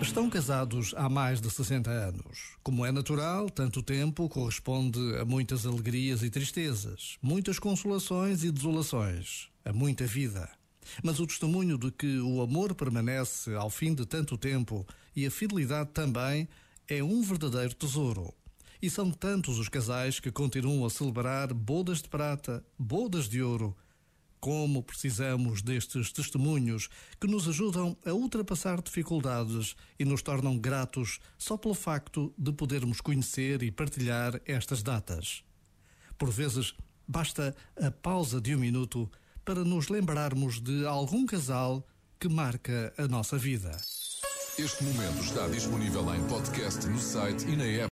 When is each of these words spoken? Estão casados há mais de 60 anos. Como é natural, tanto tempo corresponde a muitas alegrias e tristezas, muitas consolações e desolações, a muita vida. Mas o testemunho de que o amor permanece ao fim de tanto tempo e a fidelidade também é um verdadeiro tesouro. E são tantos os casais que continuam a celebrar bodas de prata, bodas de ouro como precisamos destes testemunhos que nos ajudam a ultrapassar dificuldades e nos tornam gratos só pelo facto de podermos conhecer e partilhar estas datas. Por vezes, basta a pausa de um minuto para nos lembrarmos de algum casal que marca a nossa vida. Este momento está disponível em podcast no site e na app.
Estão 0.00 0.30
casados 0.30 0.94
há 0.96 1.10
mais 1.10 1.42
de 1.42 1.50
60 1.50 1.90
anos. 1.90 2.56
Como 2.62 2.86
é 2.86 2.90
natural, 2.90 3.50
tanto 3.50 3.82
tempo 3.82 4.30
corresponde 4.30 4.98
a 5.20 5.26
muitas 5.26 5.66
alegrias 5.66 6.22
e 6.22 6.30
tristezas, 6.30 7.18
muitas 7.20 7.58
consolações 7.58 8.42
e 8.42 8.50
desolações, 8.50 9.50
a 9.62 9.74
muita 9.74 10.06
vida. 10.06 10.48
Mas 11.04 11.20
o 11.20 11.26
testemunho 11.26 11.76
de 11.76 11.90
que 11.90 12.18
o 12.18 12.40
amor 12.40 12.74
permanece 12.74 13.54
ao 13.54 13.68
fim 13.68 13.94
de 13.94 14.06
tanto 14.06 14.38
tempo 14.38 14.86
e 15.14 15.26
a 15.26 15.30
fidelidade 15.30 15.90
também 15.92 16.48
é 16.88 17.04
um 17.04 17.20
verdadeiro 17.20 17.74
tesouro. 17.74 18.32
E 18.80 18.88
são 18.88 19.10
tantos 19.10 19.58
os 19.58 19.68
casais 19.68 20.18
que 20.18 20.32
continuam 20.32 20.86
a 20.86 20.90
celebrar 20.90 21.52
bodas 21.52 22.00
de 22.00 22.08
prata, 22.08 22.64
bodas 22.78 23.28
de 23.28 23.42
ouro 23.42 23.76
como 24.40 24.82
precisamos 24.82 25.62
destes 25.62 26.10
testemunhos 26.10 26.88
que 27.20 27.26
nos 27.26 27.46
ajudam 27.46 27.96
a 28.04 28.12
ultrapassar 28.12 28.82
dificuldades 28.82 29.76
e 29.98 30.04
nos 30.04 30.22
tornam 30.22 30.58
gratos 30.58 31.20
só 31.38 31.56
pelo 31.56 31.74
facto 31.74 32.32
de 32.36 32.52
podermos 32.52 33.00
conhecer 33.00 33.62
e 33.62 33.70
partilhar 33.70 34.40
estas 34.46 34.82
datas. 34.82 35.44
Por 36.18 36.30
vezes, 36.30 36.74
basta 37.06 37.54
a 37.76 37.90
pausa 37.90 38.40
de 38.40 38.54
um 38.54 38.58
minuto 38.58 39.10
para 39.44 39.64
nos 39.64 39.88
lembrarmos 39.88 40.60
de 40.60 40.86
algum 40.86 41.26
casal 41.26 41.86
que 42.18 42.28
marca 42.28 42.92
a 42.96 43.06
nossa 43.08 43.36
vida. 43.36 43.70
Este 44.58 44.84
momento 44.84 45.22
está 45.24 45.48
disponível 45.48 46.14
em 46.14 46.22
podcast 46.28 46.86
no 46.86 46.98
site 46.98 47.46
e 47.46 47.56
na 47.56 47.64
app. 47.64 47.88